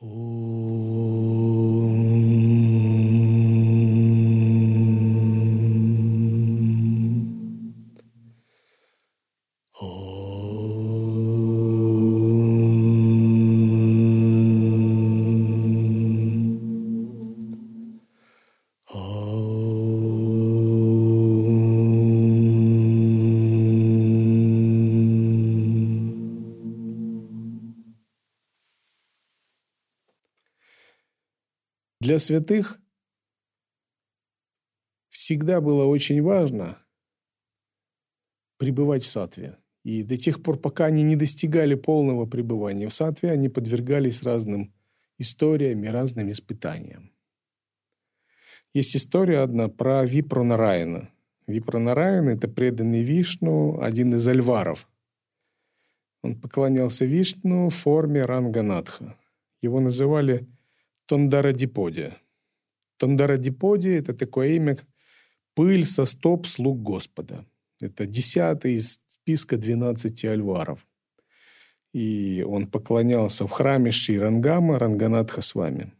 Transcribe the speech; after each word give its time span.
Oh. 0.00 0.47
Святых 32.18 32.80
всегда 35.08 35.60
было 35.60 35.84
очень 35.84 36.22
важно 36.22 36.78
пребывать 38.56 39.04
в 39.04 39.08
сатве. 39.08 39.58
И 39.84 40.02
до 40.02 40.16
тех 40.16 40.42
пор, 40.42 40.58
пока 40.58 40.86
они 40.86 41.02
не 41.02 41.16
достигали 41.16 41.74
полного 41.74 42.26
пребывания 42.26 42.88
в 42.88 42.94
сатве, 42.94 43.30
они 43.30 43.48
подвергались 43.48 44.22
разным 44.22 44.74
историям 45.16 45.82
и 45.84 45.88
разным 45.88 46.30
испытаниям. 46.30 47.12
Есть 48.74 48.96
история 48.96 49.38
одна 49.38 49.68
про 49.68 50.04
Випронараяна. 50.04 51.10
Випронараян– 51.46 52.28
это 52.30 52.48
преданный 52.48 53.02
Вишну, 53.02 53.80
один 53.80 54.14
из 54.14 54.28
альваров. 54.28 54.88
Он 56.22 56.38
поклонялся 56.38 57.04
Вишну 57.06 57.70
в 57.70 57.74
форме 57.74 58.24
Ранганатха. 58.24 59.16
Его 59.62 59.80
называли 59.80 60.46
Тондарадиподи. 61.08 62.12
Тондарадиподи– 62.98 63.88
это 64.00 64.12
такое 64.12 64.48
имя, 64.56 64.76
пыль 65.54 65.84
со 65.84 66.04
стоп 66.04 66.46
слуг 66.46 66.82
Господа. 66.82 67.46
Это 67.80 68.06
десятый 68.06 68.74
из 68.74 69.00
списка 69.06 69.56
двенадцати 69.56 70.26
альваров. 70.26 70.86
И 71.94 72.44
он 72.46 72.66
поклонялся 72.66 73.46
в 73.46 73.50
храме 73.50 73.90
Шри 73.90 74.18
Рангама 74.18 74.78
Ранганатха 74.78 75.40
с 75.40 75.54
вами. 75.54 75.94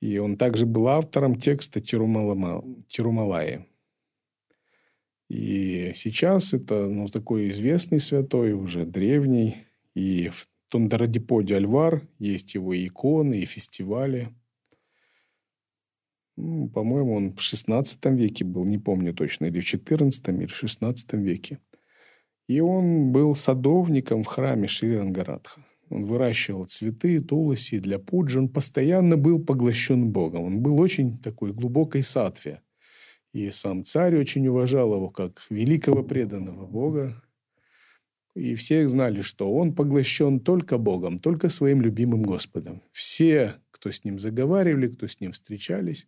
И 0.00 0.18
он 0.18 0.36
также 0.36 0.66
был 0.66 0.86
автором 0.86 1.34
текста 1.40 1.80
Тирумалаи. 1.80 3.66
И 5.28 5.90
сейчас 5.96 6.54
это 6.54 6.88
ну, 6.88 7.08
такой 7.08 7.48
известный 7.48 7.98
святой, 7.98 8.52
уже 8.52 8.86
древний. 8.86 9.66
И 9.94 10.30
Тондарадиподи 10.68 11.54
Альвар, 11.54 12.06
есть 12.18 12.54
его 12.54 12.74
и 12.74 12.86
иконы, 12.86 13.40
и 13.40 13.46
фестивали. 13.46 14.28
Ну, 16.36 16.68
по-моему, 16.68 17.14
он 17.14 17.32
в 17.32 17.38
XVI 17.38 17.84
веке 18.14 18.44
был, 18.44 18.64
не 18.64 18.78
помню 18.78 19.12
точно, 19.12 19.46
или 19.46 19.60
в 19.60 19.64
XIV, 19.64 20.36
или 20.36 20.46
в 20.46 20.62
XVI 20.62 20.94
веке. 21.12 21.58
И 22.48 22.60
он 22.60 23.12
был 23.12 23.34
садовником 23.34 24.22
в 24.22 24.26
храме 24.26 24.68
Шрирангарадха. 24.68 25.64
Он 25.90 26.04
выращивал 26.04 26.64
цветы, 26.64 27.20
туласи 27.20 27.78
для 27.78 27.98
пуджи. 27.98 28.38
Он 28.38 28.48
постоянно 28.48 29.16
был 29.16 29.44
поглощен 29.44 30.10
Богом. 30.10 30.44
Он 30.44 30.60
был 30.60 30.80
очень 30.80 31.18
такой 31.18 31.52
глубокой 31.52 32.02
сатве. 32.02 32.62
И 33.32 33.50
сам 33.50 33.84
царь 33.84 34.16
очень 34.16 34.46
уважал 34.48 34.94
его 34.94 35.10
как 35.10 35.46
великого 35.50 36.02
преданного 36.02 36.66
Бога, 36.66 37.22
и 38.34 38.54
все 38.54 38.88
знали, 38.88 39.22
что 39.22 39.52
он 39.52 39.74
поглощен 39.74 40.40
только 40.40 40.78
Богом, 40.78 41.18
только 41.18 41.48
своим 41.48 41.80
любимым 41.82 42.22
Господом. 42.22 42.82
Все, 42.92 43.54
кто 43.70 43.90
с 43.90 44.04
ним 44.04 44.18
заговаривали, 44.18 44.88
кто 44.88 45.08
с 45.08 45.20
ним 45.20 45.32
встречались, 45.32 46.06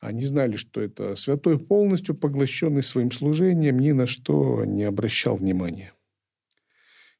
они 0.00 0.24
знали, 0.24 0.56
что 0.56 0.82
это 0.82 1.16
святой 1.16 1.58
полностью 1.58 2.14
поглощенный 2.14 2.82
своим 2.82 3.10
служением, 3.10 3.78
ни 3.78 3.92
на 3.92 4.06
что 4.06 4.64
не 4.66 4.82
обращал 4.82 5.36
внимания. 5.36 5.94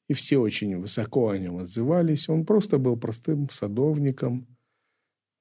И 0.06 0.12
все 0.12 0.36
очень 0.36 0.76
высоко 0.76 1.30
о 1.30 1.38
нем 1.38 1.56
отзывались. 1.56 2.28
Он 2.28 2.44
просто 2.44 2.76
был 2.76 2.98
простым 2.98 3.48
садовником. 3.48 4.46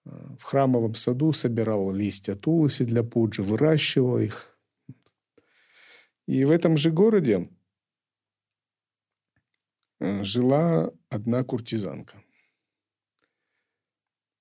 В 0.06 0.44
храмовом 0.44 0.96
саду 0.96 1.34
собирал 1.34 1.92
листья 1.94 2.36
тулоси 2.36 2.86
для 2.86 3.04
пуджи, 3.04 3.44
выращивал 3.44 4.20
их. 4.20 4.58
И 6.28 6.46
в 6.46 6.52
этом 6.52 6.78
же 6.78 6.92
городе 6.92 7.50
Э, 7.50 7.63
жила 10.04 10.92
одна 11.10 11.44
куртизанка. 11.44 12.22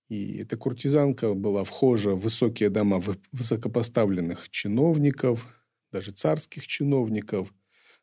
И 0.08 0.38
эта 0.38 0.56
куртизанка 0.56 1.34
была 1.34 1.64
вхожа 1.64 2.10
в 2.10 2.20
высокие 2.20 2.68
дома 2.68 3.00
высокопоставленных 3.32 4.50
чиновников, 4.50 5.46
даже 5.90 6.12
царских 6.12 6.66
чиновников. 6.66 7.54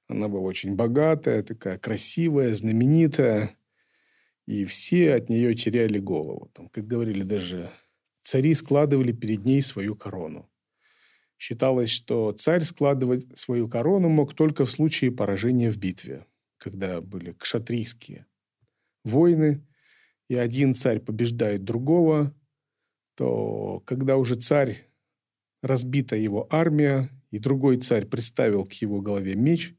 Она 0.08 0.28
была 0.28 0.42
очень 0.42 0.75
богатая, 0.75 1.44
такая 1.44 1.78
красивая, 1.78 2.53
знаменитая. 2.56 3.56
И 4.47 4.66
все 4.66 5.14
от 5.14 5.30
нее 5.30 5.53
теряли 5.53 6.00
голову. 6.00 6.50
Там, 6.53 6.70
как 6.70 6.88
говорили, 6.88 7.22
даже 7.22 7.70
цари 8.24 8.56
складывали 8.56 9.12
перед 9.12 9.46
ней 9.46 9.62
свою 9.62 9.96
корону. 9.96 10.50
Считалось, 11.38 11.91
что 11.91 12.31
царь 12.31 12.64
складывать 12.64 13.38
свою 13.38 13.70
корону 13.70 14.09
мог 14.09 14.34
только 14.34 14.66
в 14.66 14.72
случае 14.72 15.12
поражения 15.12 15.70
в 15.70 15.78
битве 15.78 16.26
когда 16.59 17.02
были 17.02 17.31
кшатрийские 17.31 18.28
войны, 19.03 19.66
и 20.28 20.36
один 20.36 20.75
царь 20.75 21.00
побеждает 21.00 21.64
другого, 21.64 22.36
то 23.16 23.81
когда 23.86 24.18
уже 24.18 24.36
царь, 24.36 24.88
разбита 25.64 26.16
его 26.16 26.47
армия, 26.52 27.09
и 27.31 27.40
другой 27.40 27.78
царь 27.78 28.06
приставил 28.06 28.66
к 28.66 28.74
его 28.74 29.02
голове 29.02 29.36
меч, 29.36 29.75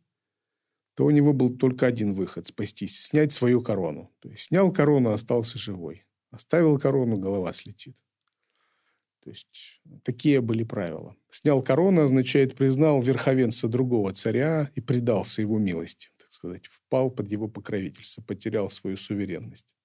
то 0.94 1.04
у 1.04 1.10
него 1.10 1.32
был 1.32 1.56
только 1.56 1.86
один 1.86 2.14
выход– 2.14 2.46
спастись, 2.48 3.00
снять 3.00 3.32
свою 3.32 3.62
корону. 3.62 4.12
То 4.20 4.28
есть 4.28 4.44
снял 4.44 4.72
корону, 4.72 5.10
остался 5.10 5.58
живой. 5.58 6.04
Оставил 6.30 6.78
корону, 6.78 7.16
голова 7.16 7.52
слетит. 7.52 7.96
То 9.22 9.30
есть 9.30 9.80
такие 10.02 10.40
были 10.40 10.64
правила. 10.64 11.16
Снял 11.28 11.62
корону 11.62 12.02
означает 12.02 12.56
признал 12.56 13.00
верховенство 13.00 13.68
другого 13.68 14.12
царя 14.12 14.70
и 14.74 14.80
предался 14.80 15.42
его 15.42 15.58
милости 15.58 16.10
сказать, 16.40 16.66
впал 16.66 17.10
под 17.10 17.30
его 17.30 17.48
покровительство, 17.48 18.22
потерял 18.22 18.70
свою 18.70 18.96
суверенность. 18.96 19.76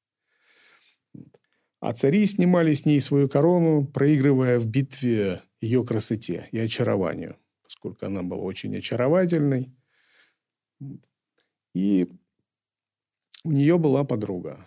А 1.82 1.94
цари 1.94 2.26
снимали 2.26 2.74
с 2.74 2.86
ней 2.86 3.02
свою 3.02 3.28
корону, 3.28 3.86
проигрывая 3.86 4.58
в 4.60 4.68
битве 4.68 5.42
ее 5.60 5.86
красоте 5.86 6.48
и 6.52 6.58
очарованию, 6.58 7.38
поскольку 7.62 8.06
она 8.06 8.24
была 8.24 8.42
очень 8.42 8.76
очаровательной. 8.78 9.76
И 11.74 12.08
у 13.44 13.52
нее 13.52 13.78
была 13.78 14.06
подруга. 14.06 14.66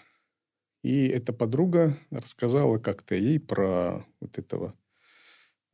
И 0.83 1.07
эта 1.09 1.33
подруга 1.33 1.97
рассказала 2.11 2.79
как-то 2.79 3.15
ей 3.15 3.41
про 3.41 4.07
вот 4.21 4.39
этого 4.39 4.75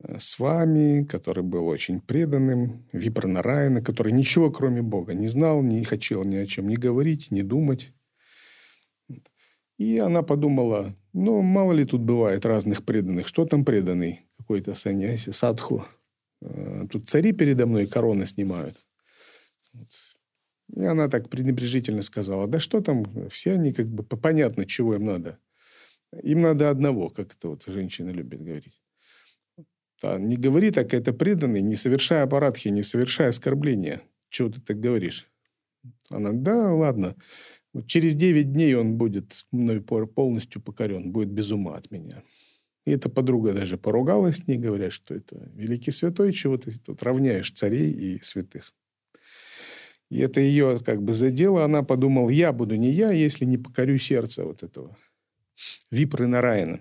с 0.03 0.39
вами, 0.39 1.03
который 1.05 1.43
был 1.43 1.67
очень 1.67 2.01
преданным, 2.01 2.87
Випранарайна, 2.91 3.81
который 3.81 4.11
ничего 4.11 4.51
кроме 4.51 4.81
Бога 4.81 5.13
не 5.13 5.27
знал, 5.27 5.61
не 5.61 5.83
хотел 5.83 6.23
ни 6.23 6.35
о 6.35 6.45
чем 6.45 6.67
не 6.67 6.75
говорить, 6.75 7.31
не 7.31 7.43
думать. 7.43 7.93
И 9.77 9.97
она 9.97 10.21
подумала, 10.21 10.95
ну, 11.13 11.41
мало 11.41 11.73
ли 11.73 11.85
тут 11.85 12.01
бывает 12.01 12.45
разных 12.45 12.85
преданных. 12.85 13.27
Что 13.27 13.45
там 13.45 13.65
преданный? 13.65 14.25
Какой-то 14.37 14.73
саньяси, 14.73 15.31
садху. 15.31 15.85
Э, 16.41 16.87
тут 16.89 17.09
цари 17.09 17.33
передо 17.33 17.65
мной 17.65 17.87
короны 17.87 18.25
снимают. 18.25 18.85
И 20.73 20.83
она 20.83 21.09
так 21.09 21.29
пренебрежительно 21.29 22.01
сказала, 22.01 22.47
да 22.47 22.59
что 22.59 22.81
там, 22.81 23.29
все 23.29 23.53
они 23.53 23.71
как 23.71 23.87
бы 23.87 24.03
понятно, 24.03 24.65
чего 24.65 24.95
им 24.95 25.05
надо. 25.05 25.39
Им 26.23 26.41
надо 26.41 26.69
одного, 26.69 27.09
как 27.09 27.33
это 27.33 27.49
вот 27.49 27.63
женщины 27.67 28.11
любят 28.11 28.41
говорить. 28.41 28.81
Да, 30.01 30.19
не 30.19 30.35
говори 30.35 30.71
так, 30.71 30.93
это 30.93 31.13
преданный, 31.13 31.61
не 31.61 31.75
совершая 31.75 32.23
аппаратхи, 32.23 32.67
не 32.67 32.83
совершая 32.83 33.29
оскорбления. 33.29 34.01
Чего 34.29 34.49
ты 34.49 34.61
так 34.61 34.79
говоришь? 34.79 35.27
Она, 36.09 36.31
да, 36.33 36.73
ладно. 36.73 37.15
Вот 37.73 37.87
через 37.87 38.15
9 38.15 38.53
дней 38.53 38.75
он 38.75 38.95
будет 38.95 39.45
мной 39.51 39.81
полностью 39.81 40.61
покорен, 40.61 41.11
будет 41.11 41.29
без 41.29 41.51
ума 41.51 41.75
от 41.75 41.91
меня. 41.91 42.23
И 42.85 42.91
эта 42.91 43.09
подруга 43.09 43.53
даже 43.53 43.77
поругалась 43.77 44.37
с 44.37 44.47
ней, 44.47 44.57
говоря, 44.57 44.89
что 44.89 45.15
это 45.15 45.49
великий 45.53 45.91
святой, 45.91 46.33
чего 46.33 46.57
ты 46.57 46.71
тут 46.77 47.01
равняешь 47.03 47.51
царей 47.51 47.91
и 47.91 48.21
святых. 48.21 48.73
И 50.09 50.19
это 50.19 50.39
ее 50.39 50.79
как 50.85 51.01
бы 51.01 51.13
задело. 51.13 51.63
Она 51.63 51.81
подумала, 51.81 52.29
я 52.29 52.53
буду 52.53 52.75
не 52.75 52.91
я, 52.91 53.11
если 53.11 53.45
не 53.45 53.57
покорю 53.57 53.97
сердце 53.97 54.43
вот 54.45 54.61
этого 54.61 54.95
Випры 55.89 56.27
Нараина. 56.27 56.79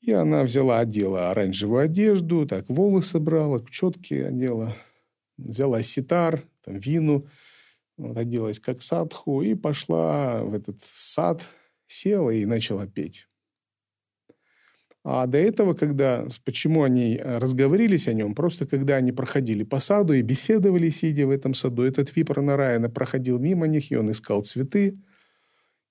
И 0.00 0.12
она 0.12 0.44
взяла, 0.44 0.78
одела 0.78 1.30
оранжевую 1.30 1.82
одежду, 1.82 2.46
так 2.46 2.68
волосы 2.68 3.18
брала, 3.18 3.64
четкие 3.68 4.28
одела, 4.28 4.76
взяла 5.36 5.82
ситар, 5.82 6.44
там, 6.64 6.78
вину, 6.78 7.26
вот, 7.96 8.16
оделась 8.16 8.60
как 8.60 8.80
садху 8.80 9.42
и 9.42 9.54
пошла 9.54 10.44
в 10.44 10.54
этот 10.54 10.80
сад, 10.80 11.48
села 11.88 12.30
и 12.30 12.46
начала 12.46 12.86
петь. 12.86 13.26
А 15.04 15.26
до 15.26 15.38
этого, 15.38 15.74
когда, 15.74 16.26
почему 16.44 16.82
они 16.82 17.16
э, 17.16 17.38
разговорились 17.38 18.08
о 18.08 18.12
нем, 18.12 18.34
просто 18.34 18.66
когда 18.66 18.96
они 18.96 19.10
проходили 19.10 19.62
по 19.62 19.80
саду 19.80 20.12
и 20.12 20.22
беседовали, 20.22 20.90
сидя 20.90 21.26
в 21.26 21.30
этом 21.30 21.54
саду, 21.54 21.82
этот 21.82 22.14
Випра 22.14 22.42
Нараяна 22.42 22.90
проходил 22.90 23.38
мимо 23.38 23.66
них, 23.66 23.90
и 23.90 23.96
он 23.96 24.10
искал 24.10 24.42
цветы, 24.42 24.98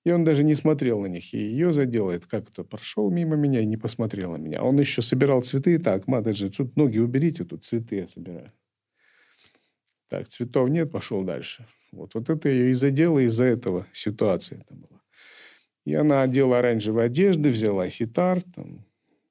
и 0.04 0.10
он 0.10 0.24
даже 0.24 0.44
не 0.44 0.54
смотрел 0.54 1.00
на 1.00 1.06
них. 1.06 1.34
И 1.34 1.38
ее 1.38 1.72
заделает, 1.72 2.26
как 2.26 2.50
то 2.50 2.64
прошел 2.64 3.10
мимо 3.10 3.36
меня 3.36 3.60
и 3.60 3.66
не 3.66 3.76
посмотрел 3.76 4.32
на 4.32 4.36
меня. 4.36 4.62
Он 4.62 4.78
еще 4.78 5.02
собирал 5.02 5.42
цветы. 5.42 5.78
Так, 5.78 6.06
Матаджи, 6.06 6.50
тут 6.50 6.76
ноги 6.76 6.98
уберите, 6.98 7.44
тут 7.44 7.64
цветы 7.64 7.96
я 7.96 8.08
собираю. 8.08 8.52
Так, 10.08 10.28
цветов 10.28 10.70
нет, 10.70 10.90
пошел 10.90 11.22
дальше. 11.22 11.66
Вот, 11.92 12.14
вот 12.14 12.30
это 12.30 12.48
ее 12.48 12.70
и 12.70 12.74
задело 12.74 13.18
из-за 13.20 13.44
этого 13.44 13.86
ситуация 13.92 14.60
это 14.60 14.74
была. 14.74 15.00
И 15.84 15.94
она 15.94 16.22
одела 16.22 16.58
оранжевые 16.58 17.06
одежды, 17.06 17.50
взяла 17.50 17.88
ситар, 17.88 18.42
там, 18.42 18.84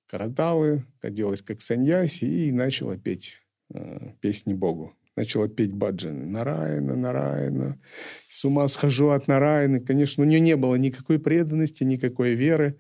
караталы, 0.08 0.86
оделась 1.02 1.42
как 1.42 1.62
саньяси 1.62 2.26
и 2.26 2.52
начала 2.52 2.98
петь 2.98 3.36
э, 3.74 4.14
песни 4.22 4.54
Богу. 4.54 4.96
Начала 5.18 5.48
петь 5.48 5.74
баджаны. 5.74 6.26
Нараина, 6.28 6.96
Нараина. 6.96 7.80
С 8.30 8.46
ума 8.46 8.68
схожу 8.68 9.10
от 9.10 9.28
Нараины. 9.28 9.80
Конечно, 9.80 10.24
у 10.24 10.28
нее 10.28 10.40
не 10.40 10.56
было 10.56 10.76
никакой 10.76 11.20
преданности, 11.20 11.84
никакой 11.84 12.36
веры. 12.36 12.80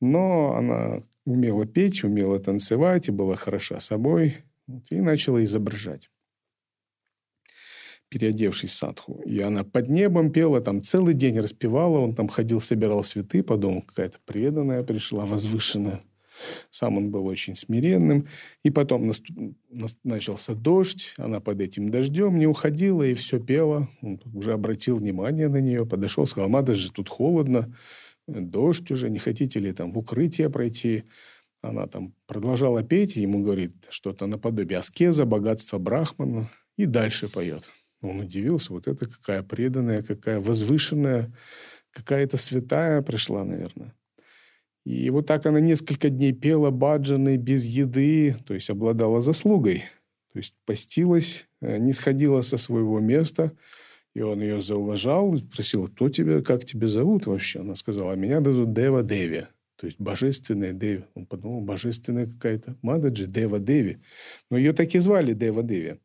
Но 0.00 0.54
она 0.54 1.02
умела 1.26 1.66
петь, 1.66 2.02
умела 2.02 2.38
танцевать 2.38 3.08
и 3.08 3.12
была 3.12 3.36
хороша 3.36 3.78
собой. 3.80 4.38
Вот, 4.66 4.90
и 4.90 5.00
начала 5.00 5.44
изображать 5.44 6.10
переодевшись 8.08 8.70
в 8.70 8.74
садху. 8.74 9.20
И 9.26 9.40
она 9.40 9.64
под 9.64 9.88
небом 9.88 10.30
пела, 10.30 10.60
там 10.60 10.80
целый 10.80 11.12
день 11.12 11.40
распевала, 11.40 11.98
он 11.98 12.14
там 12.14 12.28
ходил, 12.28 12.60
собирал 12.60 13.02
цветы, 13.02 13.42
подумал, 13.42 13.82
какая-то 13.82 14.18
преданная 14.24 14.82
пришла, 14.84 15.26
возвышенная. 15.26 16.02
Сам 16.70 16.96
он 16.98 17.10
был 17.10 17.26
очень 17.26 17.54
смиренным. 17.54 18.26
И 18.62 18.70
потом 18.70 19.12
начался 20.04 20.54
дождь, 20.54 21.14
она 21.16 21.40
под 21.40 21.60
этим 21.60 21.88
дождем 21.88 22.38
не 22.38 22.46
уходила 22.46 23.02
и 23.02 23.14
все 23.14 23.38
пела. 23.40 23.88
Он 24.02 24.20
уже 24.34 24.52
обратил 24.52 24.96
внимание 24.96 25.48
на 25.48 25.58
нее, 25.58 25.86
подошел, 25.86 26.26
сказал, 26.26 26.48
мада 26.48 26.74
же 26.74 26.92
тут 26.92 27.08
холодно, 27.08 27.74
дождь 28.26 28.90
уже, 28.90 29.10
не 29.10 29.18
хотите 29.18 29.60
ли 29.60 29.72
там 29.72 29.92
в 29.92 29.98
укрытие 29.98 30.50
пройти? 30.50 31.04
Она 31.62 31.86
там 31.86 32.14
продолжала 32.26 32.82
петь, 32.82 33.16
ему 33.16 33.42
говорит 33.42 33.72
что-то 33.90 34.26
наподобие 34.26 34.78
аскеза, 34.78 35.24
богатства 35.24 35.78
брахмана, 35.78 36.50
и 36.76 36.86
дальше 36.86 37.28
поет. 37.28 37.70
Он 38.02 38.20
удивился, 38.20 38.72
вот 38.72 38.86
это 38.86 39.08
какая 39.08 39.42
преданная, 39.42 40.02
какая 40.02 40.38
возвышенная, 40.38 41.34
какая-то 41.90 42.36
святая 42.36 43.02
пришла, 43.02 43.42
наверное. 43.44 43.95
И 44.86 45.10
вот 45.10 45.26
так 45.26 45.44
она 45.46 45.58
несколько 45.58 46.10
дней 46.10 46.32
пела 46.32 46.70
баджаны 46.70 47.38
без 47.38 47.64
еды, 47.64 48.36
то 48.46 48.54
есть 48.54 48.70
обладала 48.70 49.20
заслугой. 49.20 49.82
То 50.32 50.38
есть 50.38 50.54
постилась, 50.64 51.48
э, 51.60 51.78
не 51.78 51.92
сходила 51.92 52.40
со 52.42 52.56
своего 52.56 53.00
места. 53.00 53.50
И 54.14 54.20
он 54.20 54.40
ее 54.40 54.60
зауважал, 54.60 55.36
спросил, 55.36 55.88
кто 55.88 56.08
тебя, 56.08 56.40
как 56.40 56.64
тебя 56.64 56.86
зовут 56.86 57.26
вообще? 57.26 57.60
Она 57.60 57.74
сказала, 57.74 58.14
меня 58.14 58.40
зовут 58.40 58.74
Дева 58.74 59.02
Деви. 59.02 59.48
То 59.74 59.86
есть 59.88 59.98
божественная 59.98 60.72
Деви. 60.72 61.04
Он 61.16 61.26
подумал, 61.26 61.62
божественная 61.62 62.26
какая-то 62.26 62.76
Мададжи, 62.82 63.26
Дева 63.26 63.58
Деви. 63.58 63.98
Но 64.52 64.56
ее 64.56 64.72
так 64.72 64.94
и 64.94 65.00
звали 65.00 65.32
Дева 65.32 65.64
Деви. 65.64 65.96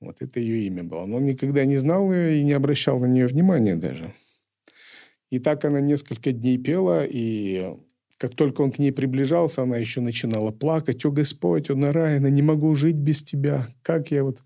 Вот 0.00 0.22
это 0.22 0.40
ее 0.40 0.66
имя 0.66 0.84
было. 0.84 1.04
Но 1.04 1.18
он 1.18 1.26
никогда 1.26 1.66
не 1.66 1.76
знал 1.76 2.10
ее 2.10 2.38
и 2.38 2.44
не 2.44 2.54
обращал 2.54 2.98
на 2.98 3.06
нее 3.06 3.26
внимания 3.26 3.76
даже. 3.76 4.14
И 5.28 5.38
так 5.38 5.66
она 5.66 5.82
несколько 5.82 6.32
дней 6.32 6.56
пела, 6.56 7.04
и 7.04 7.76
как 8.18 8.34
только 8.34 8.62
он 8.62 8.72
к 8.72 8.78
ней 8.78 8.92
приближался, 8.92 9.62
она 9.62 9.76
еще 9.76 10.00
начинала 10.00 10.50
плакать. 10.50 11.04
«О, 11.04 11.10
Господь, 11.10 11.70
о, 11.70 11.74
Нараяна, 11.74 12.28
не 12.28 12.42
могу 12.42 12.74
жить 12.74 12.96
без 12.96 13.22
тебя!» 13.22 13.68
Как 13.82 14.10
я 14.10 14.24
вот 14.24 14.42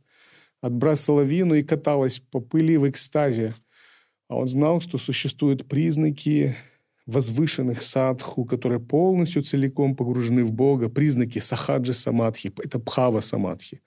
отбрасывала 0.61 1.23
вину 1.23 1.55
и 1.55 1.63
каталась 1.63 2.19
по 2.19 2.41
пыли 2.41 2.77
в 2.77 2.89
экстазе. 2.89 3.55
А 4.29 4.37
он 4.37 4.49
знал, 4.49 4.81
что 4.81 4.99
существуют 4.99 5.67
признаки 5.69 6.57
возвышенных 7.07 7.83
садху, 7.83 8.45
которые 8.45 8.81
полностью 8.81 9.43
целиком 9.43 9.97
погружены 9.97 10.45
в 10.45 10.53
Бога, 10.53 10.89
признаки 10.89 11.39
сахаджи 11.39 11.95
самадхи, 11.95 12.53
это 12.63 12.79
пхава 12.79 13.21
самадхи. 13.21 13.81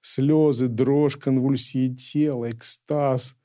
Слезы, 0.00 0.68
дрожь, 0.68 1.16
конвульсии 1.16 1.94
тела, 1.94 2.50
экстаз– 2.50 3.36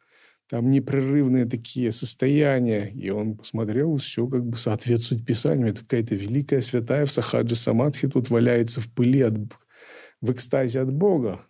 там 0.50 0.72
непрерывные 0.72 1.46
такие 1.46 1.92
состояния. 1.92 2.90
И 2.90 3.12
он 3.12 3.38
посмотрел, 3.38 3.98
все 3.98 4.28
как 4.28 4.44
бы 4.46 4.58
соответствует 4.58 5.24
Писанию. 5.24 5.70
Это 5.70 5.82
какая-то 5.82 6.16
великая 6.16 6.62
святая 6.62 7.06
в 7.06 7.12
Сахаджи 7.12 7.56
Самадхи 7.56 8.08
тут 8.08 8.32
валяется 8.32 8.82
в 8.82 8.92
пыли, 8.92 9.22
от, 9.22 9.36
в 10.22 10.32
экстазе 10.32 10.82
от 10.82 10.92
Бога. 10.92 11.46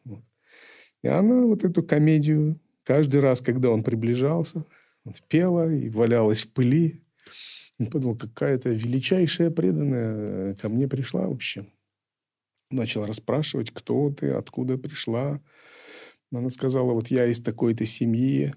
И 1.02 1.08
она 1.08 1.46
вот 1.46 1.64
эту 1.64 1.82
комедию 1.82 2.60
каждый 2.84 3.22
раз, 3.22 3.40
когда 3.40 3.70
он 3.70 3.84
приближался, 3.84 4.66
вот, 5.06 5.24
пела 5.30 5.74
и 5.74 5.88
валялась 5.88 6.44
в 6.44 6.52
пыли. 6.52 7.02
Он 7.80 7.86
подумал, 7.86 8.18
какая-то 8.18 8.70
величайшая 8.70 9.50
преданная 9.50 10.56
ко 10.56 10.68
мне 10.68 10.90
пришла 10.90 11.26
вообще. 11.26 11.66
Начал 12.70 13.06
расспрашивать, 13.06 13.72
кто 13.72 14.12
ты, 14.12 14.32
откуда 14.32 14.78
пришла. 14.78 15.42
Она 16.34 16.50
сказала, 16.50 16.92
вот 16.92 17.08
я 17.08 17.26
из 17.28 17.42
такой-то 17.42 17.86
семьи, 17.86 18.54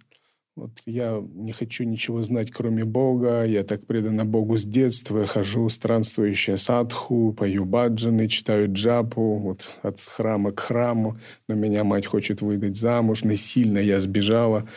вот 0.54 0.72
я 0.84 1.22
не 1.34 1.52
хочу 1.52 1.84
ничего 1.84 2.22
знать, 2.22 2.50
кроме 2.50 2.84
Бога. 2.84 3.44
Я 3.44 3.62
так 3.62 3.86
предана 3.86 4.26
Богу 4.26 4.58
с 4.58 4.64
детства. 4.64 5.20
Я 5.20 5.26
хожу 5.26 5.66
странствующая 5.70 6.58
садху, 6.58 7.32
пою 7.32 7.64
баджаны, 7.64 8.28
читаю 8.28 8.70
джапу 8.70 9.38
вот, 9.38 9.78
от 9.82 10.00
храма 10.00 10.52
к 10.52 10.60
храму. 10.60 11.18
Но 11.48 11.54
меня 11.54 11.84
мать 11.84 12.04
хочет 12.04 12.42
выдать 12.42 12.76
замуж. 12.76 13.24
Насильно 13.24 13.78
я 13.78 13.98
сбежала. 13.98 14.68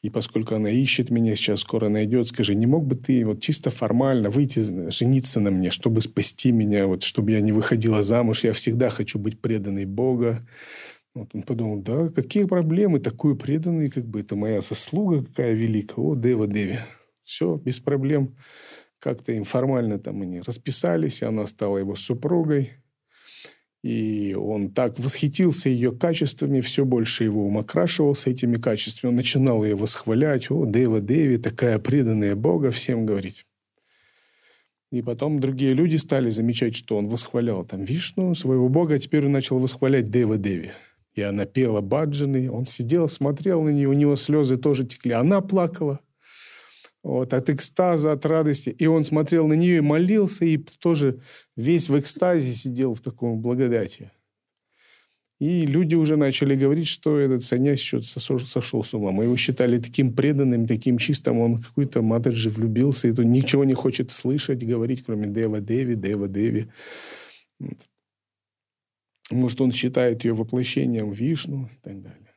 И 0.00 0.08
поскольку 0.08 0.54
она 0.54 0.70
ищет 0.70 1.10
меня, 1.10 1.34
сейчас 1.34 1.60
скоро 1.60 1.88
найдет, 1.88 2.28
скажи, 2.28 2.54
не 2.54 2.66
мог 2.66 2.86
бы 2.86 2.94
ты 2.94 3.26
вот 3.26 3.42
чисто 3.42 3.70
формально 3.70 4.30
выйти, 4.30 4.60
жениться 4.90 5.40
на 5.40 5.50
мне, 5.50 5.70
чтобы 5.70 6.00
спасти 6.00 6.52
меня, 6.52 6.86
вот, 6.86 7.02
чтобы 7.02 7.32
я 7.32 7.40
не 7.40 7.52
выходила 7.52 8.02
замуж. 8.02 8.44
Я 8.44 8.54
всегда 8.54 8.88
хочу 8.88 9.18
быть 9.18 9.40
преданной 9.40 9.84
Бога. 9.84 10.40
Вот 11.14 11.34
он 11.34 11.42
подумал, 11.42 11.80
да, 11.80 12.08
какие 12.10 12.44
проблемы, 12.44 13.00
такой 13.00 13.36
преданный, 13.36 13.90
как 13.90 14.04
бы 14.06 14.20
это 14.20 14.36
моя 14.36 14.60
заслуга 14.60 15.24
какая 15.24 15.54
великая. 15.54 16.00
О, 16.00 16.14
Дева 16.14 16.46
Деви. 16.46 16.78
Все, 17.24 17.56
без 17.56 17.80
проблем. 17.80 18.36
Как-то 18.98 19.36
информально 19.36 19.98
там 19.98 20.22
они 20.22 20.40
расписались, 20.40 21.22
и 21.22 21.24
она 21.24 21.46
стала 21.46 21.78
его 21.78 21.94
супругой. 21.94 22.72
И 23.82 24.34
он 24.36 24.72
так 24.72 24.98
восхитился 24.98 25.68
ее 25.68 25.92
качествами, 25.92 26.60
все 26.60 26.84
больше 26.84 27.24
его 27.24 27.46
умокрашивался 27.46 28.30
этими 28.30 28.56
качествами. 28.56 29.10
Он 29.10 29.16
начинал 29.16 29.64
ее 29.64 29.76
восхвалять. 29.76 30.50
О, 30.50 30.66
Дева 30.66 31.00
Деви, 31.00 31.36
такая 31.36 31.78
преданная 31.78 32.34
Бога, 32.34 32.70
всем 32.70 33.06
говорить. 33.06 33.46
И 34.90 35.02
потом 35.02 35.38
другие 35.38 35.74
люди 35.74 35.96
стали 35.96 36.30
замечать, 36.30 36.74
что 36.74 36.96
он 36.96 37.08
восхвалял 37.08 37.64
там 37.64 37.84
Вишну, 37.84 38.34
своего 38.34 38.68
бога, 38.68 38.94
а 38.94 38.98
теперь 38.98 39.26
он 39.26 39.32
начал 39.32 39.58
восхвалять 39.58 40.10
Дева 40.10 40.38
Деви. 40.38 40.70
И 41.18 41.22
она 41.22 41.46
пела 41.46 41.80
баджаны. 41.80 42.48
Он 42.48 42.64
сидел, 42.64 43.08
смотрел 43.08 43.62
на 43.64 43.70
нее, 43.70 43.88
у 43.88 43.92
него 43.92 44.14
слезы 44.14 44.56
тоже 44.56 44.84
текли. 44.84 45.10
Она 45.10 45.40
плакала 45.40 45.98
вот, 47.02 47.34
от 47.34 47.50
экстаза, 47.50 48.12
от 48.12 48.24
радости. 48.24 48.70
И 48.70 48.86
он 48.86 49.02
смотрел 49.02 49.48
на 49.48 49.54
нее 49.54 49.78
и 49.78 49.80
молился, 49.80 50.44
и 50.44 50.58
тоже 50.58 51.20
весь 51.56 51.88
в 51.88 51.98
экстазе 51.98 52.52
сидел 52.54 52.94
в 52.94 53.00
таком 53.00 53.40
благодати. 53.40 54.12
И 55.40 55.62
люди 55.62 55.96
уже 55.96 56.16
начали 56.16 56.54
говорить, 56.54 56.86
что 56.86 57.18
этот 57.18 57.42
санясь 57.42 57.80
что-то 57.80 58.06
сошел, 58.06 58.84
с 58.84 58.94
ума. 58.94 59.10
Мы 59.10 59.24
его 59.24 59.36
считали 59.36 59.80
таким 59.80 60.14
преданным, 60.14 60.66
таким 60.66 60.98
чистым. 60.98 61.40
Он 61.40 61.58
какой-то 61.58 62.00
матаджи 62.00 62.48
влюбился, 62.48 63.08
и 63.08 63.12
тут 63.12 63.24
ничего 63.24 63.64
не 63.64 63.74
хочет 63.74 64.12
слышать, 64.12 64.64
говорить, 64.64 65.02
кроме 65.04 65.26
Дева 65.26 65.58
Деви, 65.58 65.96
Дева 65.96 66.28
Деви. 66.28 66.68
Может, 69.30 69.60
он 69.60 69.72
считает 69.72 70.24
ее 70.24 70.34
воплощением 70.34 71.10
Вишну 71.10 71.66
и 71.66 71.76
так 71.76 72.00
далее. 72.00 72.34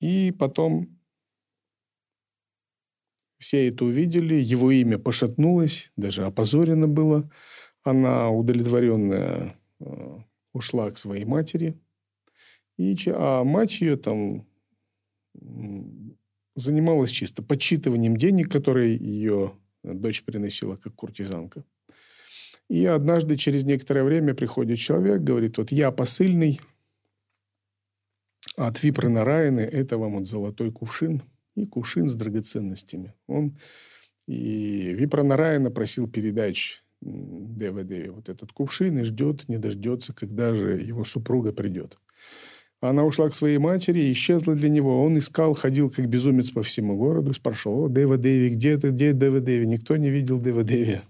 И 0.00 0.32
потом 0.32 0.98
все 3.38 3.68
это 3.68 3.84
увидели, 3.84 4.34
его 4.34 4.70
имя 4.70 4.98
пошатнулось, 4.98 5.92
даже 5.96 6.24
опозорено 6.24 6.88
было. 6.88 7.30
Она, 7.82 8.30
удовлетворенная, 8.30 9.58
э, 9.80 10.18
ушла 10.54 10.90
к 10.90 10.98
своей 10.98 11.26
матери. 11.26 11.78
И, 12.78 12.96
а 13.08 13.44
мать 13.44 13.80
ее 13.80 13.96
там 13.96 14.46
занималась 16.54 17.10
чисто 17.10 17.42
подсчитыванием 17.42 18.16
денег, 18.16 18.50
которые 18.50 18.96
ее 18.96 19.56
дочь 19.82 20.24
приносила 20.24 20.76
как 20.76 20.94
куртизанка. 20.94 21.64
И 22.68 22.86
однажды 22.86 23.36
через 23.36 23.64
некоторое 23.64 24.04
время 24.04 24.34
приходит 24.34 24.78
человек, 24.78 25.22
говорит, 25.22 25.58
вот 25.58 25.70
я 25.70 25.90
посыльный, 25.90 26.60
от 28.56 28.82
Випры 28.82 29.08
Нараяны 29.08 29.60
это 29.60 29.98
вам 29.98 30.14
вот 30.18 30.28
золотой 30.28 30.70
кувшин 30.70 31.22
и 31.56 31.66
кувшин 31.66 32.08
с 32.08 32.14
драгоценностями. 32.14 33.14
Он 33.26 33.56
и 34.26 34.94
Випра 34.94 35.22
Нараяна 35.22 35.70
просил 35.70 36.08
передать 36.08 36.82
ДВД 37.00 38.08
вот 38.08 38.28
этот 38.28 38.52
кувшин 38.52 38.98
и 38.98 39.02
ждет, 39.02 39.48
не 39.48 39.58
дождется, 39.58 40.14
когда 40.14 40.54
же 40.54 40.80
его 40.80 41.04
супруга 41.04 41.52
придет. 41.52 41.98
Она 42.80 43.04
ушла 43.04 43.28
к 43.28 43.34
своей 43.34 43.58
матери 43.58 44.00
и 44.00 44.12
исчезла 44.12 44.54
для 44.54 44.68
него. 44.68 45.02
Он 45.02 45.16
искал, 45.18 45.54
ходил 45.54 45.90
как 45.90 46.06
безумец 46.06 46.50
по 46.50 46.62
всему 46.62 46.96
городу, 46.96 47.32
спрашивал, 47.32 47.84
о, 47.84 47.88
Дева 47.88 48.18
Деви, 48.18 48.50
где 48.54 48.76
ты, 48.76 48.90
где 48.90 49.12
Дева 49.12 49.40
Деви? 49.40 49.66
Никто 49.66 49.96
не 49.96 50.10
видел 50.10 50.38
Дева 50.38 50.64
Деви. 50.64 51.00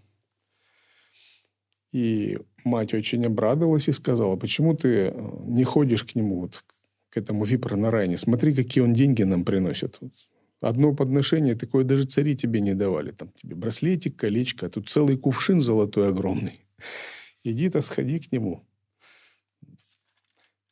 И 1.94 2.38
мать 2.64 2.92
очень 2.92 3.24
обрадовалась 3.24 3.86
и 3.86 3.92
сказала, 3.92 4.34
почему 4.34 4.74
ты 4.74 4.88
э, 4.88 5.12
не 5.46 5.62
ходишь 5.62 6.02
к 6.02 6.16
нему, 6.16 6.40
вот, 6.40 6.64
к 7.08 7.16
этому 7.16 7.44
Випра 7.44 7.76
Нарайне? 7.76 8.18
Смотри, 8.18 8.52
какие 8.52 8.82
он 8.82 8.94
деньги 8.94 9.22
нам 9.22 9.44
приносит. 9.44 10.00
Одно 10.60 10.92
подношение, 10.92 11.54
такое 11.54 11.84
даже 11.84 12.04
цари 12.04 12.34
тебе 12.34 12.60
не 12.60 12.74
давали. 12.74 13.12
Там 13.12 13.28
тебе 13.40 13.54
браслетик, 13.54 14.16
колечко, 14.16 14.66
а 14.66 14.70
тут 14.70 14.88
целый 14.88 15.16
кувшин 15.16 15.60
золотой 15.60 16.08
огромный. 16.08 16.64
Иди-то 17.44 17.80
сходи 17.80 18.18
к 18.18 18.32
нему. 18.32 18.64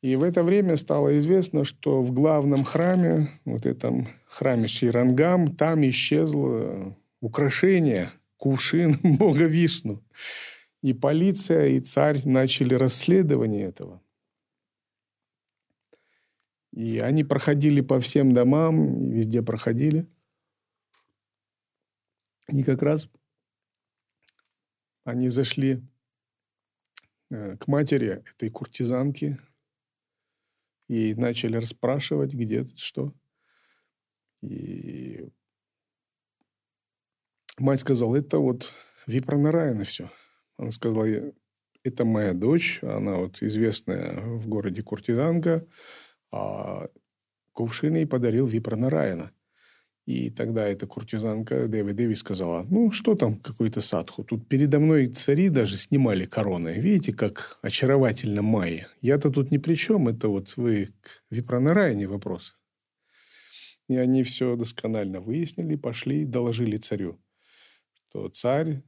И 0.00 0.17
в 0.17 0.25
это 0.25 0.43
время 0.43 0.76
стало 0.76 1.17
известно, 1.21 1.62
что 1.64 2.02
в 2.02 2.11
главном 2.11 2.64
храме, 2.64 3.31
вот 3.45 3.64
этом 3.64 4.09
храме 4.26 4.67
Ширангам, 4.67 5.55
там 5.55 5.88
исчезло 5.88 6.97
украшение, 7.21 8.11
кувшин 8.38 8.99
бога 9.05 9.45
Вишну. 9.45 10.02
И 10.83 10.93
полиция, 10.93 11.69
и 11.69 11.81
царь 11.81 12.27
начали 12.27 12.75
расследование 12.75 13.67
этого. 13.67 14.03
И 16.73 16.99
они 16.99 17.25
проходили 17.25 17.81
по 17.81 18.01
всем 18.01 18.33
домам, 18.33 19.11
везде 19.11 19.43
проходили. 19.43 20.07
И 22.49 22.62
как 22.62 22.83
раз 22.83 23.09
они 25.05 25.29
зашли 25.29 25.83
э, 27.31 27.57
к 27.57 27.69
матери 27.69 28.23
этой 28.25 28.51
куртизанки, 28.51 29.39
и 30.89 31.15
начали 31.15 31.57
расспрашивать, 31.57 32.35
где 32.35 32.67
что. 32.77 33.15
И 34.43 35.27
мать 37.59 37.81
сказала, 37.81 38.17
это 38.17 38.39
вот 38.39 38.75
Випранараяна 39.07 39.85
все. 39.85 40.11
Она 40.56 40.71
сказала, 40.71 41.06
это 41.85 42.04
моя 42.04 42.32
дочь, 42.32 42.80
она 42.82 43.16
вот 43.16 43.42
известная 43.42 44.21
в 44.21 44.47
городе 44.49 44.82
куртизанка, 44.82 45.66
а 46.32 46.88
кувшин 47.52 47.94
ей 47.97 48.06
подарил 48.06 48.47
Випранараяна. 48.47 49.32
И 50.04 50.30
тогда 50.30 50.66
эта 50.66 50.87
куртизанка 50.88 51.68
Дэви 51.68 51.92
Дэви 51.92 52.16
сказала, 52.16 52.66
ну, 52.68 52.90
что 52.90 53.14
там 53.14 53.37
какой-то 53.37 53.80
садху? 53.80 54.25
Тут 54.25 54.49
передо 54.49 54.80
мной 54.80 55.06
цари 55.06 55.49
даже 55.49 55.76
снимали 55.76 56.25
короны. 56.25 56.71
Видите, 56.71 57.12
как 57.12 57.59
очаровательно 57.62 58.42
майя. 58.42 58.88
Я-то 59.00 59.30
тут 59.30 59.52
ни 59.52 59.59
при 59.59 59.76
чем. 59.76 60.09
Это 60.09 60.26
вот 60.26 60.56
вы 60.56 60.88
к 61.02 61.23
Випранараяне 61.30 62.09
вопрос. 62.09 62.56
И 63.88 63.97
они 63.97 64.25
все 64.25 64.56
досконально 64.56 65.21
выяснили, 65.21 65.76
пошли 65.76 66.23
и 66.23 66.26
доложили 66.26 66.78
царю, 66.78 67.21
что 68.09 68.28
царь 68.28 68.82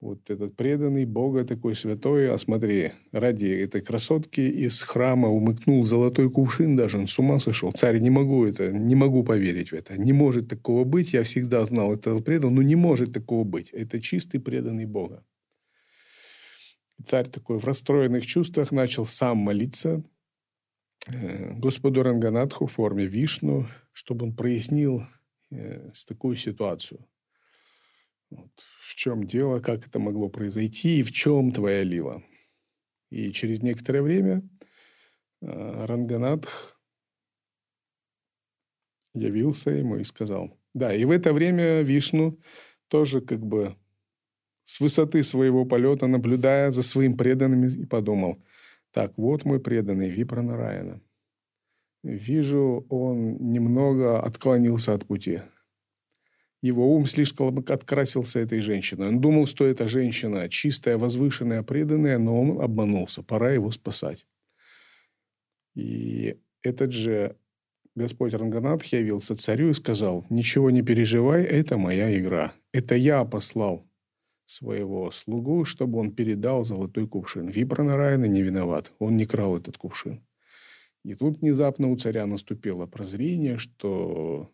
вот 0.00 0.30
этот 0.30 0.54
преданный 0.54 1.04
Бога 1.04 1.44
такой 1.44 1.74
святой, 1.74 2.30
а 2.30 2.38
смотри, 2.38 2.92
ради 3.10 3.46
этой 3.46 3.80
красотки 3.80 4.40
из 4.40 4.80
храма 4.82 5.28
умыкнул 5.28 5.84
золотой 5.84 6.30
кувшин 6.30 6.76
даже, 6.76 6.98
он 6.98 7.08
с 7.08 7.18
ума 7.18 7.40
сошел. 7.40 7.72
Царь, 7.72 7.98
не 7.98 8.10
могу 8.10 8.44
это, 8.44 8.70
не 8.72 8.94
могу 8.94 9.24
поверить 9.24 9.70
в 9.70 9.74
это. 9.74 9.98
Не 9.98 10.12
может 10.12 10.48
такого 10.48 10.84
быть, 10.84 11.12
я 11.12 11.24
всегда 11.24 11.66
знал 11.66 11.92
этого 11.92 12.20
преданного, 12.20 12.56
но 12.56 12.62
не 12.62 12.76
может 12.76 13.12
такого 13.12 13.44
быть. 13.44 13.70
Это 13.70 14.00
чистый 14.00 14.38
преданный 14.38 14.86
Бога. 14.86 15.24
Царь 17.04 17.28
такой 17.28 17.58
в 17.58 17.64
расстроенных 17.64 18.24
чувствах 18.24 18.70
начал 18.72 19.04
сам 19.04 19.38
молиться 19.38 20.02
э, 21.06 21.54
Господу 21.54 22.02
Ранганатху 22.02 22.66
в 22.66 22.72
форме 22.72 23.06
Вишну, 23.06 23.66
чтобы 23.92 24.26
он 24.26 24.34
прояснил 24.34 25.02
э, 25.50 25.90
такую 26.06 26.36
ситуацию. 26.36 27.04
В 28.30 28.94
чем 28.94 29.26
дело, 29.26 29.60
как 29.60 29.86
это 29.86 29.98
могло 29.98 30.28
произойти 30.28 31.00
и 31.00 31.02
в 31.02 31.12
чем 31.12 31.52
твоя 31.52 31.82
лила. 31.82 32.22
И 33.10 33.32
через 33.32 33.62
некоторое 33.62 34.02
время 34.02 34.42
э, 35.40 35.46
Ранганатх 35.86 36.78
явился 39.14 39.70
ему 39.70 39.96
и 39.96 40.04
сказал. 40.04 40.58
Да, 40.74 40.94
и 40.94 41.04
в 41.04 41.10
это 41.10 41.32
время 41.32 41.82
Вишну 41.82 42.38
тоже 42.88 43.20
как 43.20 43.40
бы 43.40 43.76
с 44.64 44.80
высоты 44.80 45.22
своего 45.22 45.64
полета, 45.64 46.06
наблюдая 46.06 46.70
за 46.70 46.82
своим 46.82 47.16
преданными, 47.16 47.82
и 47.82 47.86
подумал, 47.86 48.38
так, 48.92 49.16
вот 49.16 49.44
мой 49.44 49.60
преданный 49.60 50.10
Випранараяна. 50.10 51.00
Вижу, 52.02 52.86
он 52.90 53.36
немного 53.52 54.20
отклонился 54.20 54.94
от 54.94 55.06
пути. 55.06 55.40
Его 56.60 56.92
ум 56.94 57.06
слишком 57.06 57.58
открасился 57.58 58.40
этой 58.40 58.60
женщиной. 58.60 59.08
Он 59.08 59.20
думал, 59.20 59.46
что 59.46 59.64
эта 59.64 59.86
женщина 59.86 60.48
чистая, 60.48 60.98
возвышенная, 60.98 61.62
преданная, 61.62 62.18
но 62.18 62.40
он 62.40 62.60
обманулся. 62.60 63.22
Пора 63.22 63.52
его 63.52 63.70
спасать. 63.70 64.26
И 65.74 66.36
этот 66.62 66.92
же 66.92 67.36
Господь 67.94 68.34
Ранганатх 68.34 68.84
явился 68.86 69.36
царю 69.36 69.70
и 69.70 69.74
сказал, 69.74 70.26
«Ничего 70.30 70.70
не 70.70 70.82
переживай, 70.82 71.44
это 71.44 71.78
моя 71.78 72.16
игра. 72.18 72.52
Это 72.72 72.96
я 72.96 73.24
послал 73.24 73.88
своего 74.44 75.10
слугу, 75.12 75.64
чтобы 75.64 75.98
он 75.98 76.12
передал 76.12 76.64
золотой 76.64 77.06
кувшин. 77.06 77.48
Випранарайна 77.48 78.24
не 78.24 78.42
виноват, 78.42 78.92
он 78.98 79.16
не 79.16 79.26
крал 79.26 79.56
этот 79.56 79.76
кувшин». 79.78 80.24
И 81.04 81.14
тут 81.14 81.40
внезапно 81.40 81.90
у 81.90 81.96
царя 81.96 82.26
наступило 82.26 82.86
прозрение, 82.86 83.58
что 83.58 84.52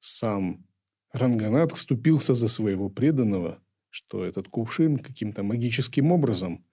сам 0.00 0.66
Ранганат 1.14 1.70
вступился 1.70 2.34
за 2.34 2.48
своего 2.48 2.90
преданного, 2.90 3.62
что 3.88 4.24
этот 4.24 4.48
кувшин 4.48 4.98
каким-то 4.98 5.44
магическим 5.44 6.10
образом 6.10 6.66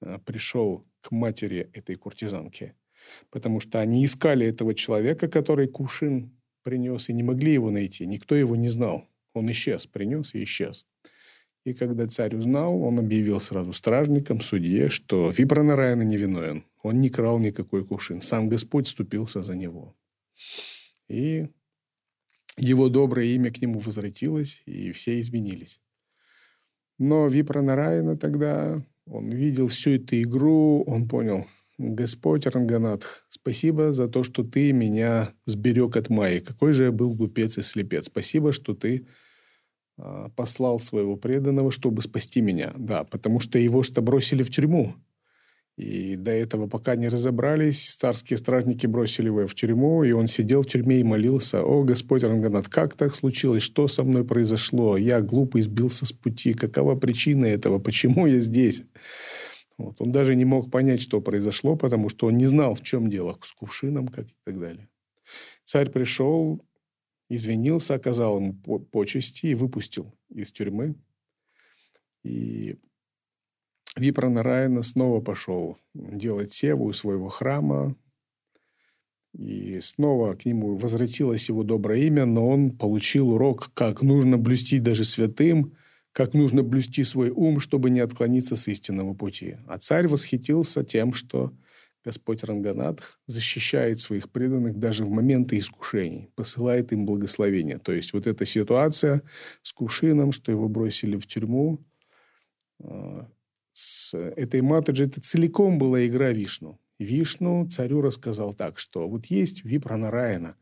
а, 0.00 0.18
пришел 0.18 0.86
к 1.02 1.10
матери 1.10 1.68
этой 1.74 1.96
куртизанки. 1.96 2.74
Потому 3.30 3.60
что 3.60 3.78
они 3.78 4.02
искали 4.06 4.46
этого 4.46 4.74
человека, 4.74 5.28
который 5.28 5.68
кувшин 5.68 6.34
принес, 6.62 7.10
и 7.10 7.12
не 7.12 7.22
могли 7.22 7.52
его 7.52 7.70
найти. 7.70 8.06
Никто 8.06 8.34
его 8.34 8.56
не 8.56 8.70
знал. 8.70 9.06
Он 9.34 9.50
исчез, 9.50 9.86
принес 9.86 10.34
и 10.34 10.44
исчез. 10.44 10.86
И 11.66 11.74
когда 11.74 12.06
царь 12.06 12.34
узнал, 12.34 12.80
он 12.82 12.98
объявил 12.98 13.42
сразу 13.42 13.74
стражникам, 13.74 14.40
судье, 14.40 14.88
что 14.88 15.28
Випранараяна 15.28 16.02
невиновен. 16.02 16.64
Он 16.82 16.98
не 16.98 17.10
крал 17.10 17.38
никакой 17.40 17.84
кувшин. 17.84 18.22
Сам 18.22 18.48
Господь 18.48 18.88
ступился 18.88 19.42
за 19.42 19.54
него. 19.54 19.94
И 21.08 21.48
его 22.56 22.88
доброе 22.88 23.26
имя 23.28 23.50
к 23.50 23.60
нему 23.60 23.78
возвратилось, 23.78 24.62
и 24.66 24.92
все 24.92 25.20
изменились. 25.20 25.80
Но 26.98 27.28
Випранарайна 27.28 28.16
тогда, 28.16 28.82
он 29.06 29.30
видел 29.30 29.68
всю 29.68 29.90
эту 29.90 30.20
игру, 30.22 30.82
он 30.86 31.08
понял, 31.08 31.46
Господь 31.78 32.46
Ранганатх, 32.46 33.26
спасибо 33.28 33.92
за 33.92 34.08
то, 34.08 34.24
что 34.24 34.42
ты 34.42 34.72
меня 34.72 35.32
сберег 35.44 35.96
от 35.96 36.08
Майи. 36.08 36.40
Какой 36.40 36.72
же 36.72 36.84
я 36.84 36.92
был 36.92 37.14
глупец 37.14 37.58
и 37.58 37.62
слепец. 37.62 38.06
Спасибо, 38.06 38.52
что 38.52 38.74
ты 38.74 39.06
а, 39.98 40.30
послал 40.30 40.80
своего 40.80 41.16
преданного, 41.16 41.70
чтобы 41.70 42.00
спасти 42.00 42.40
меня. 42.40 42.72
Да, 42.78 43.04
потому 43.04 43.40
что 43.40 43.58
его 43.58 43.82
что 43.82 44.00
бросили 44.00 44.42
в 44.42 44.50
тюрьму. 44.50 44.94
И 45.76 46.16
до 46.16 46.30
этого, 46.30 46.68
пока 46.68 46.96
не 46.96 47.08
разобрались, 47.08 47.94
царские 47.96 48.38
стражники 48.38 48.86
бросили 48.86 49.26
его 49.26 49.46
в 49.46 49.54
тюрьму, 49.54 50.04
и 50.04 50.12
он 50.12 50.26
сидел 50.26 50.62
в 50.62 50.66
тюрьме 50.66 51.00
и 51.00 51.04
молился, 51.04 51.62
«О, 51.62 51.82
Господь 51.84 52.24
Ранганат, 52.24 52.68
как 52.68 52.94
так 52.94 53.14
случилось? 53.14 53.62
Что 53.62 53.86
со 53.86 54.02
мной 54.02 54.24
произошло? 54.24 54.96
Я 54.96 55.20
глупо 55.20 55.60
избился 55.60 56.06
с 56.06 56.12
пути. 56.12 56.54
Какова 56.54 56.94
причина 56.94 57.44
этого? 57.44 57.78
Почему 57.78 58.26
я 58.26 58.38
здесь?» 58.38 58.84
вот. 59.76 60.00
Он 60.00 60.12
даже 60.12 60.34
не 60.34 60.46
мог 60.46 60.70
понять, 60.70 61.02
что 61.02 61.20
произошло, 61.20 61.76
потому 61.76 62.08
что 62.08 62.28
он 62.28 62.38
не 62.38 62.46
знал, 62.46 62.74
в 62.74 62.82
чем 62.82 63.10
дело, 63.10 63.38
с 63.42 63.52
кувшином, 63.52 64.08
как 64.08 64.24
и 64.24 64.34
так 64.44 64.58
далее. 64.58 64.88
Царь 65.64 65.90
пришел, 65.90 66.64
извинился, 67.28 67.94
оказал 67.94 68.38
ему 68.38 68.54
почести 68.54 69.48
и 69.48 69.54
выпустил 69.54 70.14
из 70.30 70.52
тюрьмы. 70.52 70.94
И 72.22 72.78
Випранарайна 73.96 74.82
снова 74.82 75.20
пошел 75.20 75.78
делать 75.94 76.52
севу 76.52 76.92
своего 76.92 77.28
храма, 77.28 77.96
и 79.36 79.80
снова 79.80 80.34
к 80.34 80.44
нему 80.46 80.76
возвратилось 80.76 81.48
его 81.48 81.62
доброе 81.62 82.00
имя, 82.04 82.24
но 82.24 82.48
он 82.48 82.70
получил 82.70 83.30
урок, 83.30 83.70
как 83.74 84.02
нужно 84.02 84.38
блюсти 84.38 84.78
даже 84.78 85.04
святым, 85.04 85.74
как 86.12 86.32
нужно 86.32 86.62
блюсти 86.62 87.04
свой 87.04 87.30
ум, 87.30 87.60
чтобы 87.60 87.90
не 87.90 88.00
отклониться 88.00 88.56
с 88.56 88.68
истинного 88.68 89.12
пути. 89.12 89.56
А 89.66 89.78
царь 89.78 90.08
восхитился 90.08 90.84
тем, 90.84 91.12
что 91.12 91.52
Господь 92.02 92.44
Ранганатх 92.44 93.20
защищает 93.26 94.00
своих 94.00 94.30
преданных 94.30 94.78
даже 94.78 95.04
в 95.04 95.10
моменты 95.10 95.58
искушений, 95.58 96.30
посылает 96.34 96.92
им 96.92 97.04
благословение. 97.04 97.78
То 97.78 97.92
есть 97.92 98.12
вот 98.12 98.26
эта 98.26 98.46
ситуация 98.46 99.22
с 99.62 99.72
Кушином, 99.72 100.32
что 100.32 100.52
его 100.52 100.68
бросили 100.68 101.16
в 101.16 101.26
тюрьму, 101.26 101.84
а, 102.82 103.28
с 103.76 104.16
этой 104.16 104.62
Матаджи, 104.62 105.04
это 105.04 105.20
целиком 105.20 105.78
была 105.78 106.06
игра 106.06 106.32
Вишну. 106.32 106.80
Вишну 106.98 107.68
царю 107.68 108.00
рассказал 108.00 108.54
так, 108.54 108.78
что 108.78 109.06
вот 109.06 109.26
есть 109.26 109.64
Випранараяна, 109.64 110.56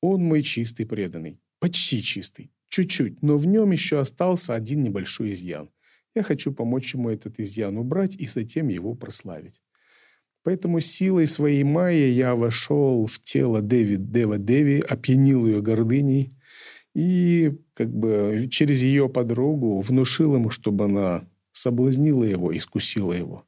он 0.00 0.22
мой 0.22 0.42
чистый 0.42 0.84
преданный, 0.84 1.40
почти 1.58 2.02
чистый, 2.02 2.52
чуть-чуть, 2.68 3.20
но 3.20 3.36
в 3.36 3.46
нем 3.46 3.72
еще 3.72 3.98
остался 3.98 4.54
один 4.54 4.84
небольшой 4.84 5.32
изъян. 5.32 5.70
Я 6.14 6.22
хочу 6.22 6.52
помочь 6.52 6.94
ему 6.94 7.10
этот 7.10 7.40
изъян 7.40 7.76
убрать 7.78 8.14
и 8.14 8.28
затем 8.28 8.68
его 8.68 8.94
прославить. 8.94 9.60
Поэтому 10.44 10.78
силой 10.78 11.26
своей 11.26 11.64
майи 11.64 12.10
я 12.10 12.36
вошел 12.36 13.06
в 13.06 13.18
тело 13.20 13.60
Деви, 13.60 13.96
Дева 13.96 14.38
Деви, 14.38 14.84
опьянил 14.88 15.48
ее 15.48 15.62
гордыней 15.62 16.30
и 16.94 17.58
как 17.74 17.92
бы 17.92 18.48
через 18.52 18.82
ее 18.82 19.08
подругу 19.08 19.80
внушил 19.80 20.36
ему, 20.36 20.50
чтобы 20.50 20.84
она 20.84 21.26
соблазнила 21.52 22.24
его, 22.24 22.56
искусила 22.56 23.12
его. 23.12 23.44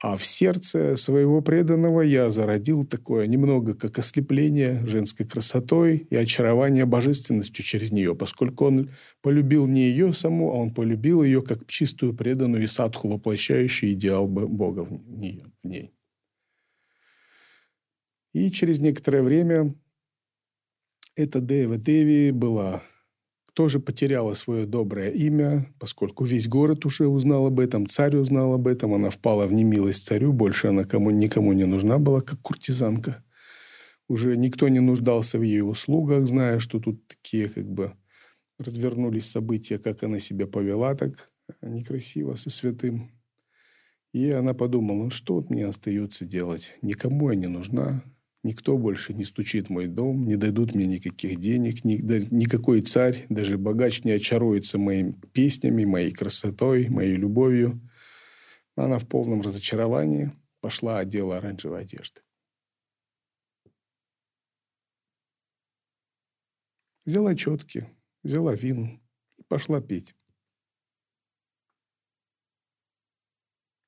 А 0.00 0.16
в 0.16 0.24
сердце 0.24 0.94
своего 0.94 1.42
преданного 1.42 2.02
я 2.02 2.30
зародил 2.30 2.84
такое 2.84 3.26
немного 3.26 3.74
как 3.74 3.98
ослепление 3.98 4.86
женской 4.86 5.26
красотой 5.26 6.06
и 6.08 6.14
очарование 6.14 6.84
божественностью 6.84 7.64
через 7.64 7.90
нее, 7.90 8.14
поскольку 8.14 8.66
он 8.66 8.90
полюбил 9.22 9.66
не 9.66 9.88
ее 9.88 10.12
саму, 10.12 10.52
а 10.52 10.54
он 10.54 10.72
полюбил 10.72 11.24
ее 11.24 11.42
как 11.42 11.66
чистую 11.66 12.14
преданную 12.14 12.62
и 12.62 12.68
садху, 12.68 13.08
воплощающую 13.08 13.92
идеал 13.92 14.28
Бога 14.28 14.84
в, 14.84 15.18
нее, 15.18 15.46
в 15.64 15.66
ней. 15.66 15.92
И 18.32 18.52
через 18.52 18.78
некоторое 18.78 19.22
время 19.22 19.74
эта 21.16 21.40
Дева 21.40 21.76
Деви 21.76 22.30
была 22.30 22.84
тоже 23.52 23.80
потеряла 23.80 24.34
свое 24.34 24.66
доброе 24.66 25.10
имя, 25.10 25.72
поскольку 25.78 26.24
весь 26.24 26.48
город 26.48 26.86
уже 26.86 27.06
узнал 27.06 27.46
об 27.46 27.60
этом, 27.60 27.86
царь 27.86 28.16
узнал 28.16 28.54
об 28.54 28.66
этом, 28.66 28.94
она 28.94 29.10
впала 29.10 29.46
в 29.46 29.52
немилость 29.52 30.06
царю, 30.06 30.32
больше 30.32 30.68
она 30.68 30.84
кому, 30.84 31.10
никому 31.10 31.52
не 31.52 31.64
нужна 31.64 31.98
была, 31.98 32.20
как 32.20 32.40
куртизанка. 32.40 33.24
Уже 34.08 34.36
никто 34.36 34.68
не 34.68 34.80
нуждался 34.80 35.38
в 35.38 35.42
ее 35.42 35.64
услугах, 35.64 36.26
зная, 36.26 36.58
что 36.58 36.80
тут 36.80 37.06
такие 37.06 37.48
как 37.48 37.70
бы 37.70 37.92
развернулись 38.58 39.30
события, 39.30 39.78
как 39.78 40.02
она 40.02 40.18
себя 40.18 40.46
повела 40.46 40.94
так 40.94 41.30
некрасиво 41.60 42.34
со 42.34 42.50
святым. 42.50 43.10
И 44.12 44.30
она 44.30 44.54
подумала, 44.54 45.04
ну 45.04 45.10
что 45.10 45.34
вот 45.34 45.50
мне 45.50 45.66
остается 45.66 46.24
делать? 46.24 46.74
Никому 46.80 47.30
я 47.30 47.36
не 47.36 47.46
нужна, 47.46 48.02
Никто 48.44 48.78
больше 48.78 49.14
не 49.14 49.24
стучит 49.24 49.66
в 49.66 49.70
мой 49.70 49.88
дом, 49.88 50.26
не 50.26 50.36
дадут 50.36 50.74
мне 50.74 50.86
никаких 50.86 51.40
денег, 51.40 51.84
ни, 51.84 51.96
да, 51.96 52.20
никакой 52.30 52.82
царь, 52.82 53.26
даже 53.28 53.58
богач 53.58 54.04
не 54.04 54.12
очаруется 54.12 54.78
моими 54.78 55.12
песнями, 55.32 55.84
моей 55.84 56.12
красотой, 56.12 56.88
моей 56.88 57.16
любовью. 57.16 57.80
Она 58.76 58.98
в 58.98 59.08
полном 59.08 59.40
разочаровании 59.40 60.32
пошла 60.60 60.98
одела 60.98 61.38
оранжевой 61.38 61.80
одежды. 61.80 62.20
Взяла 67.04 67.34
четки, 67.34 67.88
взяла 68.22 68.54
вину 68.54 69.00
и 69.36 69.42
пошла 69.42 69.80
петь. 69.80 70.14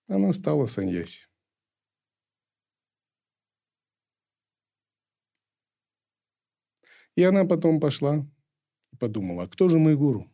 Она 0.08 0.32
стала 0.32 0.66
саньяси. 0.66 1.29
И 7.20 7.22
она 7.22 7.44
потом 7.44 7.80
пошла 7.80 8.26
и 8.92 8.96
подумала, 8.96 9.42
а 9.42 9.46
кто 9.46 9.68
же 9.68 9.78
мой 9.78 9.94
гуру? 9.94 10.26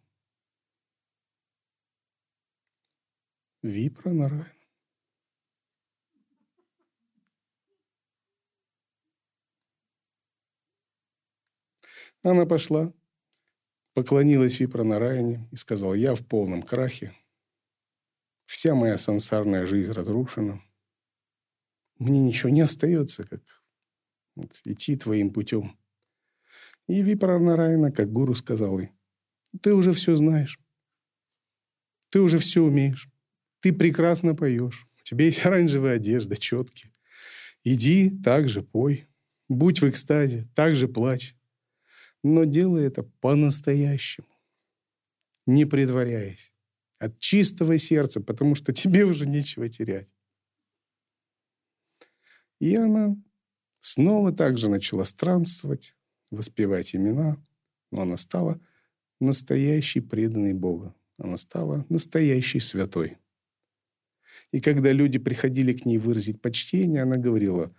Випра 3.60 4.12
Нараяна. 4.12 4.52
Она 12.22 12.46
пошла, 12.46 12.92
поклонилась 13.92 14.60
Випра 14.60 14.84
Нараяне 14.84 15.48
и 15.50 15.56
сказала, 15.56 15.94
я 15.94 16.14
в 16.14 16.24
полном 16.24 16.62
крахе, 16.62 17.16
вся 18.44 18.76
моя 18.76 18.96
сансарная 18.96 19.66
жизнь 19.66 19.90
разрушена, 19.90 20.62
мне 21.98 22.20
ничего 22.20 22.50
не 22.50 22.60
остается, 22.60 23.24
как 23.24 23.42
вот, 24.36 24.60
идти 24.64 24.94
твоим 24.94 25.32
путем. 25.32 25.76
И 26.88 27.02
Випаранарайна, 27.02 27.90
как 27.90 28.12
гуру, 28.12 28.34
сказал 28.34 28.78
ей, 28.78 28.90
ты 29.60 29.74
уже 29.74 29.92
все 29.92 30.14
знаешь. 30.16 30.60
Ты 32.10 32.20
уже 32.20 32.38
все 32.38 32.62
умеешь. 32.62 33.08
Ты 33.60 33.72
прекрасно 33.72 34.34
поешь. 34.34 34.86
У 35.00 35.02
тебя 35.02 35.26
есть 35.26 35.44
оранжевая 35.44 35.96
одежда, 35.96 36.36
четкие. 36.36 36.92
Иди, 37.64 38.10
так 38.22 38.48
же 38.48 38.62
пой. 38.62 39.08
Будь 39.48 39.80
в 39.80 39.88
экстазе, 39.88 40.44
так 40.54 40.76
же 40.76 40.88
плачь. 40.88 41.36
Но 42.22 42.44
делай 42.44 42.84
это 42.84 43.02
по-настоящему. 43.02 44.28
Не 45.46 45.64
притворяясь. 45.64 46.52
От 46.98 47.18
чистого 47.18 47.78
сердца, 47.78 48.20
потому 48.20 48.54
что 48.54 48.72
тебе 48.72 49.04
уже 49.04 49.26
нечего 49.26 49.68
терять. 49.68 50.08
И 52.58 52.74
она 52.74 53.16
снова 53.80 54.32
также 54.32 54.68
начала 54.68 55.04
странствовать, 55.04 55.94
воспевать 56.30 56.94
имена, 56.94 57.36
но 57.90 58.02
она 58.02 58.16
стала 58.16 58.60
настоящей 59.20 60.00
преданной 60.00 60.54
Бога. 60.54 60.94
Она 61.18 61.36
стала 61.36 61.86
настоящей 61.88 62.60
святой. 62.60 63.18
И 64.52 64.60
когда 64.60 64.92
люди 64.92 65.18
приходили 65.18 65.72
к 65.72 65.86
ней 65.86 65.98
выразить 65.98 66.40
почтение, 66.40 67.02
она 67.02 67.16
говорила, 67.16 67.74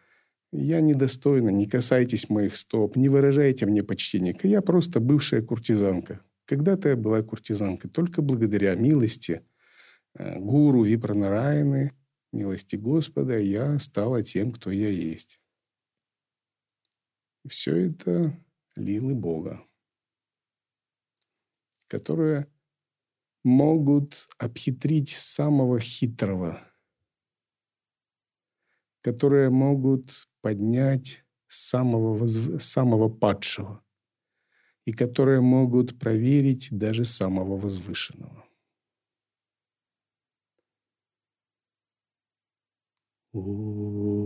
«Я 0.52 0.82
недостойна, 0.82 1.50
не 1.50 1.68
касайтесь 1.68 2.30
моих 2.30 2.58
стоп, 2.58 2.96
не 2.96 3.10
выражайте 3.10 3.66
мне 3.66 3.84
почтение. 3.84 4.36
Я 4.44 4.62
просто 4.62 5.00
бывшая 5.00 5.42
куртизанка. 5.42 6.22
Когда-то 6.46 6.90
я 6.90 6.96
была 6.96 7.22
куртизанкой. 7.22 7.92
Только 7.92 8.22
благодаря 8.22 8.74
милости 8.76 9.44
э, 10.16 10.40
гуру 10.40 10.84
Випранарайны, 10.84 11.92
милости 12.32 12.76
Господа, 12.76 13.38
я 13.38 13.78
стала 13.80 14.24
тем, 14.24 14.52
кто 14.52 14.72
я 14.72 14.90
есть». 14.90 15.40
Все 17.48 17.88
это 17.88 18.38
лилы 18.76 19.16
Бога, 19.16 19.66
которые 21.88 22.52
могут 23.44 24.28
обхитрить 24.38 25.12
самого 25.12 25.80
хитрого, 25.80 26.62
которые 29.02 29.50
могут 29.50 30.30
поднять 30.42 31.24
самого, 31.48 32.18
возв... 32.18 32.62
самого 32.62 33.08
падшего 33.08 33.82
и 34.84 34.92
которые 34.92 35.40
могут 35.40 35.98
проверить 35.98 36.68
даже 36.72 37.06
самого 37.06 37.58
возвышенного. 37.58 38.46
О 43.34 44.17